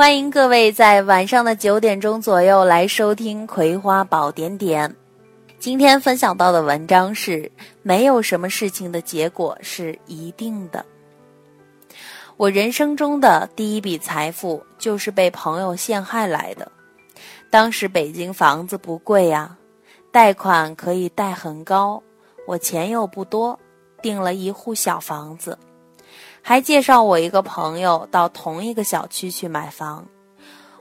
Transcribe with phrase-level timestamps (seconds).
[0.00, 4.88] 欢迎各位在晚上的九点钟左右来收听《葵花宝典点》。
[5.58, 7.52] 今天分享到的文章是：
[7.82, 10.82] 没有什么事情的结果是一定的。
[12.38, 16.72] 我人生中的第一笔财富就是被朋友陷害来的。
[17.50, 19.54] 当时北京房子不贵呀，
[20.10, 22.02] 贷款可以贷很高，
[22.46, 23.60] 我钱又不多，
[24.00, 25.58] 订了一户小房子。
[26.42, 30.06] 还介绍我一个朋友到同一个小区去买房，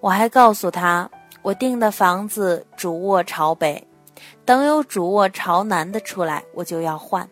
[0.00, 1.08] 我还告诉他
[1.42, 3.86] 我订的房子主卧朝北，
[4.44, 7.28] 等有主卧朝南的出来我就要换。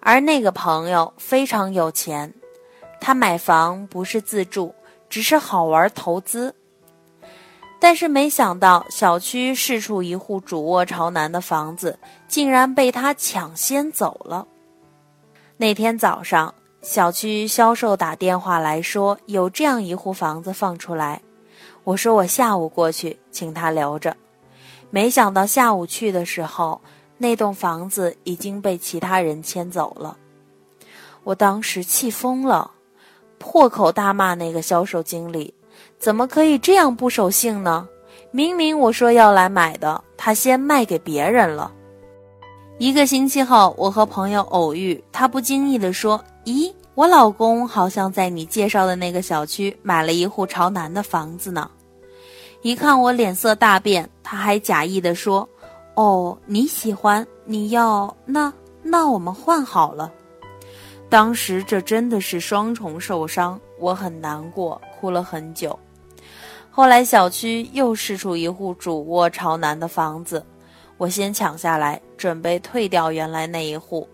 [0.00, 2.32] 而那个朋友非常有钱，
[3.00, 4.74] 他买房不是自住，
[5.08, 6.54] 只是好玩投资。
[7.80, 14.46] 但是没想到小区试出一户主卧朝南的房子，竟然被他抢先走了。
[15.56, 16.54] 那天早上。
[16.84, 21.22] 小区销售打电话来说有这样一户房子放出来，
[21.82, 24.14] 我说我下午过去，请他留着。
[24.90, 26.78] 没想到下午去的时候，
[27.16, 30.14] 那栋房子已经被其他人迁走了。
[31.22, 32.70] 我当时气疯了，
[33.38, 35.54] 破口大骂那个销售经理，
[35.98, 37.88] 怎么可以这样不守信呢？
[38.30, 41.72] 明明我说要来买的，他先卖给别人了。
[42.76, 46.22] 一个星期后，我和朋友偶遇，他不经意地说。
[46.44, 51.70] 咦，我老公好像在你介绍的那个小区买了一户朝南的房子呢。
[52.60, 55.48] 一看我脸色大变，他还假意的说
[55.96, 60.12] ：“哦，你喜欢，你要那那我们换好了。”
[61.08, 65.78] 当时这真的是双重受伤，我很难过，哭了很久。
[66.70, 70.44] 后来小区又试出一户主卧朝南的房子，
[70.98, 74.06] 我先抢下来，准备退掉原来那一户。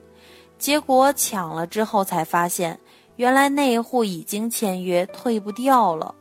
[0.60, 2.78] 结果抢了之后才发现，
[3.16, 6.14] 原来那一户已经签约，退不掉了。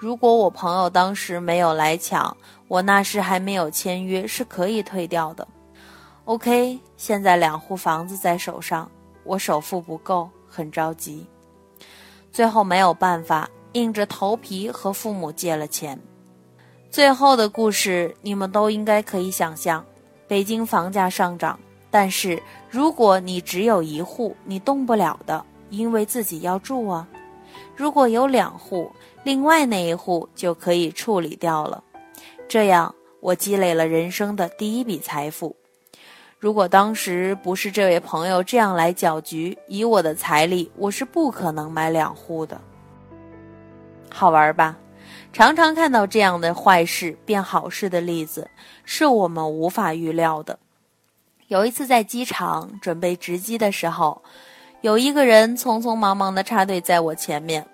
[0.00, 2.36] 如果我朋友当时没有来抢，
[2.66, 5.46] 我那时还没有签约，是可以退掉的。
[6.24, 8.90] OK，现在两户房子在手上，
[9.22, 11.24] 我首付不够，很着急。
[12.32, 15.96] 最后没有办法，硬着头皮和父母借了钱。
[16.90, 19.84] 最后的故事你们都应该可以想象，
[20.26, 21.56] 北京房价上涨。
[21.98, 27.08] 但是，如果你只有一户，你动不了的，因为自己要住啊。
[27.74, 28.92] 如果有两户，
[29.24, 31.82] 另外那一户就可以处理掉了。
[32.46, 35.56] 这样，我积累了人生的第一笔财富。
[36.38, 42.60] 如果当时不是这位朋友这样来搅局，以我的财力，我是不可能买两户的。
[44.12, 44.76] 好玩吧？
[45.32, 48.50] 常常看到这样的坏事变好事的例子，
[48.84, 50.58] 是我们无法预料的。
[51.48, 54.20] 有一次在机场准备值机的时候，
[54.80, 57.64] 有一个人匆匆忙忙的插队在我前面，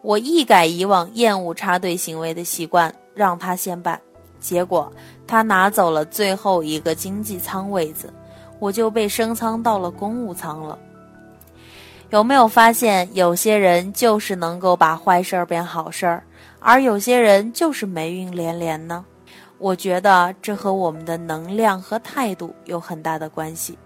[0.00, 4.00] 我一改以往厌恶插队行为的习惯，让他先办，
[4.38, 4.92] 结果
[5.26, 8.14] 他拿走了最后一个经济舱位子，
[8.60, 10.78] 我就被升舱到了公务舱了。
[12.10, 16.22] 有没有发现，有些人就是能够把坏事儿变好事儿，
[16.60, 19.04] 而有些人就是霉运连连呢？
[19.58, 23.78] 我觉得这和我们的能量和态度有很大的关系。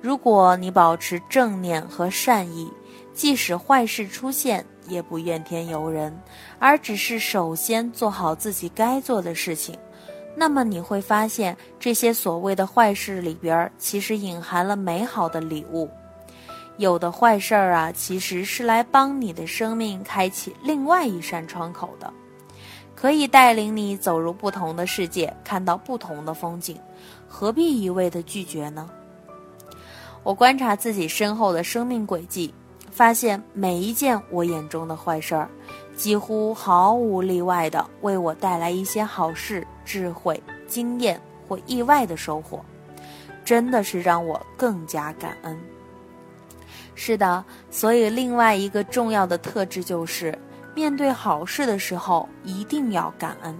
[0.00, 2.70] 如果你保持正念和善意，
[3.12, 6.16] 即使坏事出现，也不怨天尤人，
[6.58, 9.76] 而只是首先做好自己该做的事情，
[10.34, 15.90] 那么你会发现，这些所谓的坏事里边，其实隐含了美好的礼物。
[16.78, 22.10] 有的坏事儿啊，其实是来帮你的生命开启另外一扇窗口的。
[23.00, 26.76] 可以带领你走入不同的世界，看到不同的风景，
[27.26, 28.90] 何必一味的拒绝呢？
[30.22, 32.52] 我观察自己身后的生命轨迹，
[32.90, 35.48] 发现每一件我眼中的坏事儿，
[35.96, 40.38] 几乎毫无例外的为我带来一些好事、智慧、
[40.68, 41.18] 经验
[41.48, 42.62] 或意外的收获，
[43.46, 45.58] 真的是让我更加感恩。
[46.94, 50.38] 是的，所以另外一个重要的特质就是。
[50.74, 53.56] 面对好事的时候，一定要感恩，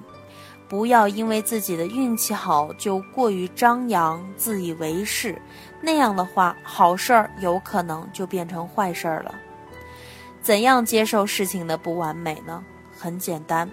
[0.68, 5.40] 不要因为自己的运气好就过于张扬、自以为是，
[5.82, 9.34] 那样的话，好事儿有可能就变成坏事儿了。
[10.40, 12.64] 怎样接受事情的不完美呢？
[12.96, 13.68] 很简单，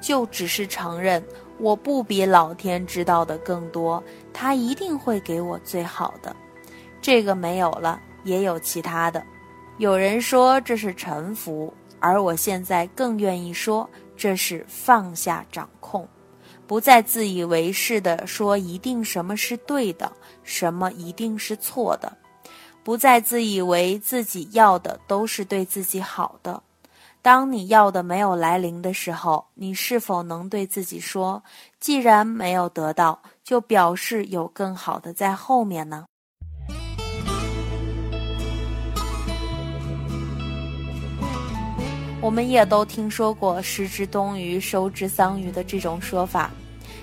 [0.00, 1.22] 就只是承认
[1.58, 4.02] 我不比老天知道的更多，
[4.32, 6.34] 他一定会给我最好的。
[7.00, 9.22] 这个没有了，也有其他的。
[9.76, 11.72] 有人说这是臣服。
[12.00, 16.06] 而我现在更愿意说，这是放下掌控，
[16.66, 20.10] 不再自以为是的说一定什么是对的，
[20.42, 22.16] 什么一定是错的，
[22.82, 26.62] 不再自以为自己要的都是对自己好的。
[27.20, 31.42] 当你要的没有来临的时候，你是否能对自己说
[31.80, 36.06] ：“既然没有得到，就表示有更好的在后面呢？”
[42.20, 46.50] 我们也都听说过“失之东隅，收之桑榆”的这种说法，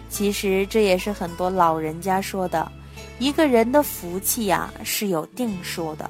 [0.09, 2.69] 其实这也是很多老人家说的。
[3.17, 6.09] 一个人的福气呀是有定数的，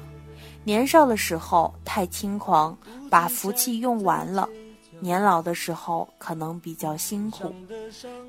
[0.64, 2.76] 年少的时候太轻狂，
[3.08, 4.44] 把福气用完了；
[4.98, 7.54] 年老的时候可能比较辛苦。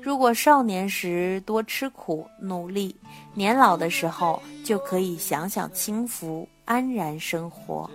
[0.00, 2.94] 如果少年时多吃苦努力，
[3.34, 7.90] 年老的时候就可以享享清福，安然生活。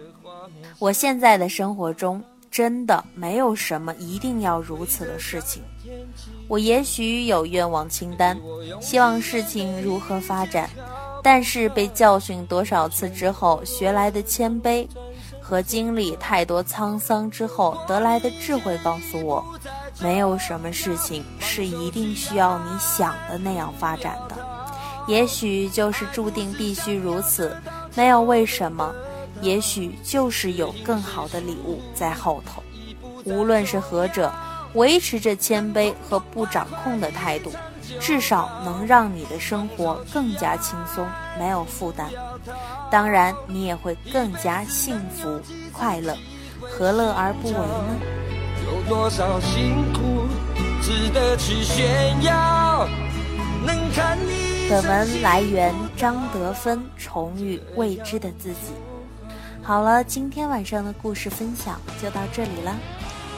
[0.79, 2.21] 我现在的生活中。
[2.53, 5.63] 真的没有什么一定要如此的事情。
[6.47, 8.39] 我也许有愿望清单，
[8.79, 10.69] 希望事情如何发展，
[11.23, 14.87] 但是被教训多少次之后学来的谦卑，
[15.41, 19.43] 和经历太多沧桑之后得来的智慧，告诉我，
[19.99, 24.37] 没有什么事情是一定需要你想的那样发展的。
[25.07, 27.57] 也许就是注定必须如此，
[27.95, 28.93] 没有为什么。
[29.43, 32.63] 也许就是有更好的礼物在后头，
[33.25, 34.31] 无论是何者，
[34.73, 37.51] 维持着谦卑和不掌控的态度，
[37.99, 41.05] 至少能让你的生活更加轻松，
[41.37, 42.09] 没有负担。
[42.89, 45.41] 当然，你也会更加幸福
[45.73, 46.17] 快乐，
[46.61, 47.99] 何乐而不为呢？
[48.65, 50.25] 有多少辛苦
[50.81, 52.87] 值得去炫耀？
[53.65, 54.69] 能看你。
[54.69, 58.71] 本文来源张德芬，重遇未知的自己。
[59.65, 62.75] 好了，今天晚上的故事分享就到这里了。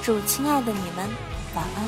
[0.02, 1.08] 祝亲爱的你们
[1.54, 1.88] 晚安。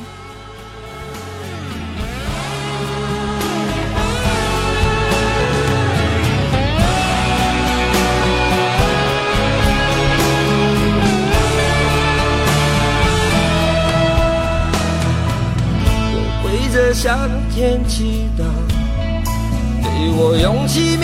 [16.14, 17.18] 我跪着向
[17.50, 18.44] 天祈祷，
[19.82, 20.97] 给我勇气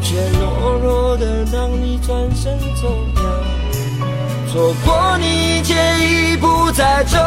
[0.00, 3.22] 却懦弱的让你转身走掉，
[4.52, 7.18] 错过你一切已不再重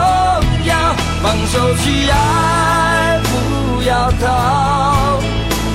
[0.65, 5.19] 要，放手去爱，不要逃，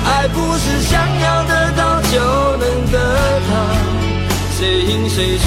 [0.05, 2.19] 爱不是想要得到就
[2.57, 2.97] 能得
[3.47, 3.55] 到，
[4.57, 5.45] 谁赢谁输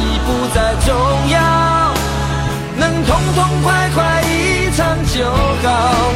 [0.00, 0.94] 已不再重
[1.30, 1.94] 要，
[2.76, 6.12] 能痛痛快快一场就好，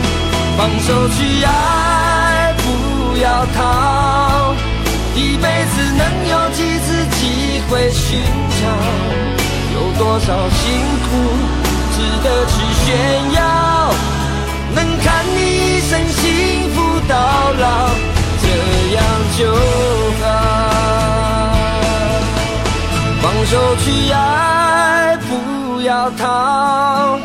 [0.57, 2.55] 放手去爱。
[3.15, 4.53] 不要逃，
[5.15, 8.21] 一辈子能有几次机会寻
[8.51, 8.67] 找？
[9.73, 10.59] 有多少辛
[10.99, 11.07] 苦
[11.95, 12.91] 值得去炫
[13.35, 13.39] 耀？
[14.75, 16.77] 能看你一生幸福
[17.09, 17.15] 到
[17.53, 17.95] 老，
[18.43, 18.47] 这
[18.97, 18.99] 样
[19.39, 19.41] 就
[20.21, 20.25] 好。
[23.23, 27.17] 放手去爱，不要逃，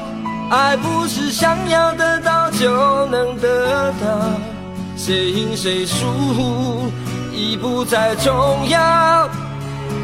[0.52, 4.06] 爱不是想要得到就能得到。
[5.10, 6.06] 谁赢谁输
[7.34, 9.28] 已不再重要，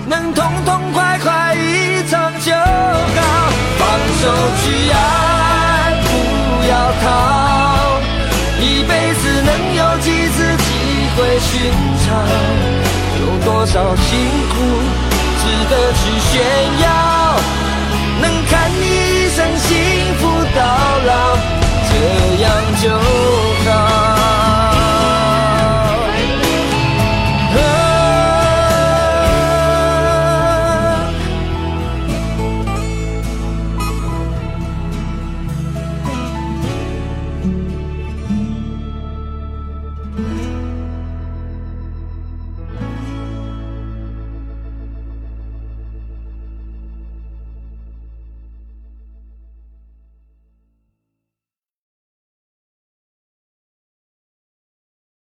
[0.08, 3.52] 能痛痛快快一场就好。
[3.78, 3.88] 放
[4.20, 6.10] 手去爱，不
[6.68, 6.74] 要
[7.04, 8.02] 逃，
[8.60, 10.74] 一辈子能有几次机
[11.16, 11.54] 会寻
[12.02, 12.10] 找？
[13.22, 14.10] 有多少辛
[14.50, 14.56] 苦
[15.38, 16.34] 值得去炫
[16.82, 16.86] 耀？
[18.24, 19.70] 能看你一生幸
[20.16, 20.60] 福到
[21.06, 21.38] 老，
[21.92, 21.94] 这
[22.42, 22.46] 样
[22.82, 23.25] 就。